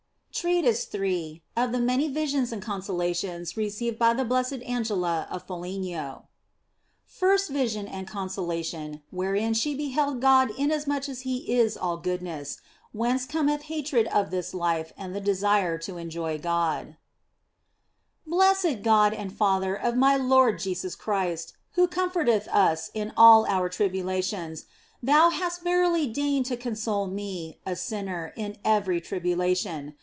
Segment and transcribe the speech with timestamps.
[0.33, 5.43] TREATISE III OF THE MANY VISIONS AND CONSOLATIONS RE CEIVED BY THE BLESSED ANGELA OF
[5.45, 6.23] FOLIGNO
[7.05, 12.59] FIRST VISION AND CONSOLATION, WHEREIN SHE BEHELD GOD INASMUCH AS HE IS ALL GOODNESS;
[12.91, 16.97] WHENCE COMETH HATRED OF THIS LIFE AND THE DESIRE TO ENJOY GOD
[18.25, 23.69] BLESSED God and Father of my Lord Jesus Christ, who comforteth us in all our
[23.69, 24.65] tribulations,
[25.03, 29.97] Thou hast verily deigned to console me, a sinner, in every tribulation.